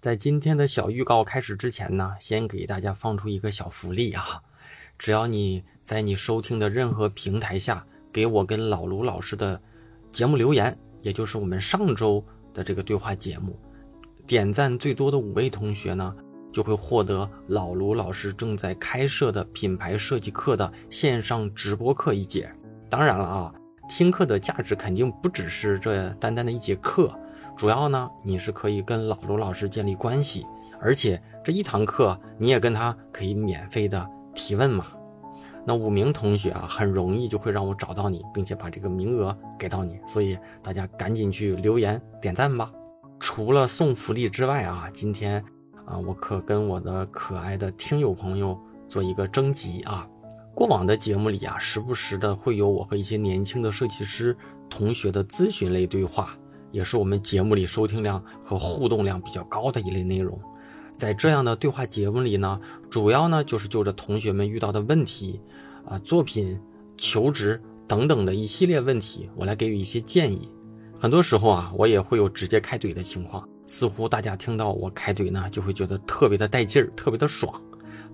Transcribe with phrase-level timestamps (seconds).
[0.00, 4.40] 在今天的小预告开始之前呢，先给大家放出一个小福利啊！
[4.98, 9.60] 只要你在你收听的任何平台下给我跟老卢老师的
[10.10, 12.24] 节目留言，也就是我们上周
[12.54, 13.60] 的这个对话节目，
[14.26, 16.16] 点赞最多的五位同学呢，
[16.50, 22.50] 就会获得老卢老师正在开设的品牌设计课的线上直播课一节。
[22.88, 23.54] 当然了啊，
[23.86, 27.14] 听课的价值肯定不只是这单单的一节课。
[27.56, 30.46] 主要呢，你是可以跟老卢老师建立关系，
[30.80, 34.86] 而且这一堂课你也跟他可以免费的提问嘛。
[35.66, 42.72] 那五名同学啊，很容易就会让我找到你，并且把这个名额给到你，所以大家赶紧去留言点赞吧。
[43.18, 45.44] 除了送福利之外啊，今天
[45.84, 48.58] 啊，我可跟我的可爱的听友朋友
[48.88, 50.08] 做一个征集啊。
[50.54, 54.34] 过往的节目里啊，时不时的会有我和一些年轻的设计师
[54.70, 56.34] 同学的咨询类对话。
[56.72, 60.38] 也是我们节目里收听量和互动量比较高的一类内容，
[60.96, 65.40] 在这样的对话节目里呢，主要呢就是就着同学们遇到的问题，
[65.84, 66.60] 啊，作品、
[66.96, 70.48] 求职等等的一系列问题，我来给予一些建议。
[70.98, 77.60] 很多时候啊，我也会有直接开怼的情况，似乎大家听到我开怼呢，就会觉得特别的带劲儿，特别的爽。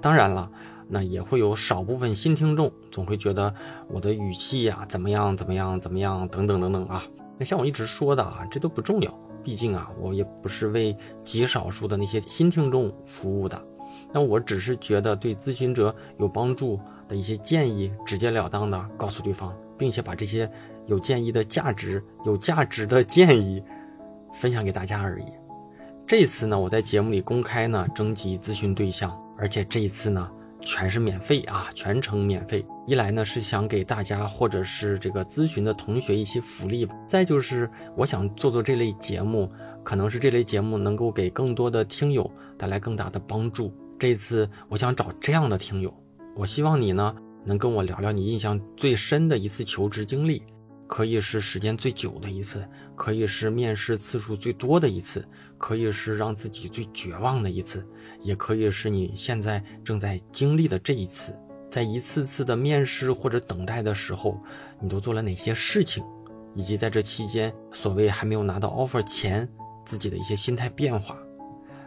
[0.00, 0.48] 当然了，
[0.88, 3.52] 那也会有少部分新听众总会觉得
[3.88, 7.02] 我的语气呀怎么样怎么样怎么样等等等等啊。
[7.38, 13.60] 那像我一直说的啊，这都不重要，毕竟啊，我也不是为极少数的那些新听众服务的。
[14.12, 16.78] 那我只是觉得对咨询者有帮助
[17.08, 20.50] 的一些建议，直截了当的告诉对方，并且把这些
[20.86, 23.62] 有建议的价值、有价值的建议
[24.34, 25.26] 分享给大家而已。
[26.06, 30.30] 这次呢，我在节目里公开呢征集咨询对象，而且这一次呢。
[30.58, 32.64] 全是免费啊，全程免费。
[32.86, 39.50] 一来呢是想给大家或者是这个咨询的同学一些福利，再就是我想做做这类节目，
[39.82, 43.72] 可能是这类节目能够给更多的听友带来更大的帮助。
[43.98, 45.92] 这次我想找这样的听友，
[46.36, 50.42] 我希望你呢能跟我聊聊你印象最深的一次求职经历。
[50.88, 55.26] 可以是时间最久的一次，可以是面试次数最多的一次，
[55.58, 57.84] 可以是让自己最绝望的一次，
[58.22, 61.36] 也可以是你现在正在经历的这一次。
[61.76, 64.40] 在一次次的面试或者等待的时候，
[64.80, 66.02] 你都做了哪些事情，
[66.54, 69.46] 以及在这期间，所谓还没有拿到 offer 前，
[69.84, 71.14] 自己的一些心态变化。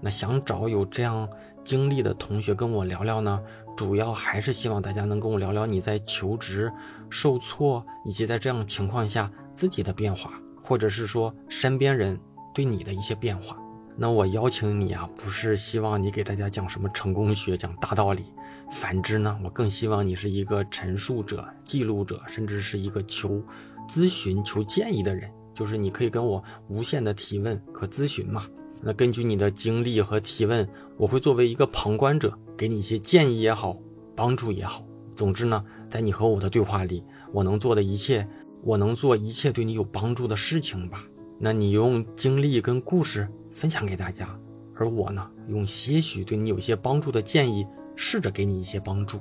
[0.00, 1.28] 那想找有这样
[1.62, 3.38] 经历的同学跟我聊聊呢？
[3.76, 6.72] 主要还是希望大家能跟我聊聊你在求职
[7.10, 12.18] 受挫，以及在这样情况下自己的变化，或者是说身边人
[12.54, 13.54] 对你的一些变化。
[13.98, 18.24] 那我邀请你啊，不是希望你给大家讲什么成功学、讲大道理，
[18.70, 23.42] 反之呢，我更希望你是一个陈述者、记录者，甚至是一个求
[23.88, 28.44] 咨询、求建议的人，就是你可以跟我无限的提问和咨询嘛。
[28.82, 33.78] 那根据你的经历和提问，我会作为一个旁观者，给你一些建议也好，
[34.14, 34.84] 帮助也好。
[35.16, 38.28] 总之呢，在你和我的对话里，我能做的一切，
[38.62, 41.04] 我能做一切对你有帮助的事情吧。
[41.38, 44.38] 那你用经历跟故事分享给大家，
[44.74, 49.20] 而我呢，用些许对你有些帮助的建议，试着给你一些帮助。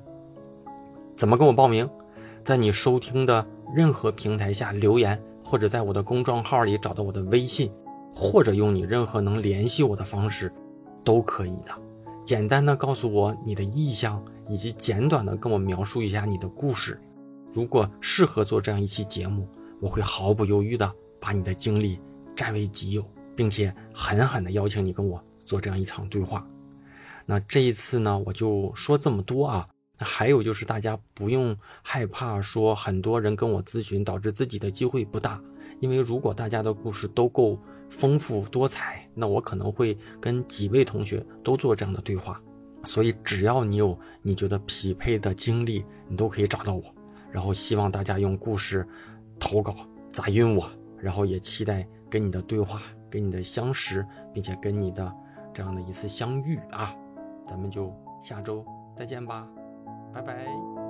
[1.15, 1.89] 怎么跟我报名？
[2.43, 7.71] 在你收听的任何平台下留言，或者在我的公众号里找到我的微信。
[8.15, 10.53] 或者用你任何能联系我的方式，
[11.03, 11.71] 都可以的。
[12.23, 17.01] 简单的告诉我你的意向，以及简短的跟我描述一下你的故事。
[17.51, 19.47] 如果适合做这样一期节目，
[19.81, 21.99] 我会毫不犹豫的把你的经历
[22.35, 23.03] 占为己有，
[23.35, 26.47] 并且狠狠的邀请你跟我做这样一场对话。
[27.25, 29.65] 那这一次呢，我就说这么多啊。
[29.97, 35.41] 那还有就是大家不用害怕说很多人跟我咨询导致自己的机会不大，
[35.79, 37.59] 因为如果大家的故事都够。
[37.89, 42.41] 丰富多彩，那我可能会跟几位同学都做这样的对话，
[42.85, 46.83] 所以只要你有你觉得匹配的经历，你都可以找到我。
[47.31, 48.83] 然后希望大家用故事
[49.39, 49.75] 投稿
[50.11, 50.67] 砸晕我，
[50.97, 54.03] 然后也期待跟你的对话，跟你的相识，
[54.33, 55.13] 并且跟你的
[55.53, 56.95] 这样的一次相遇啊！
[57.45, 59.47] 咱们就下周再见吧，
[60.13, 60.82] 拜拜。